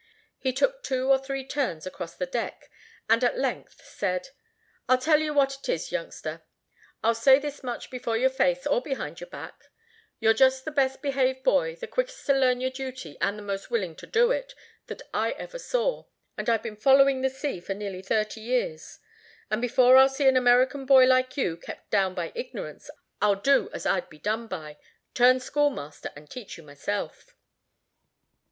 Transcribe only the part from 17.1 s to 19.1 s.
the sea for nearly thirty years;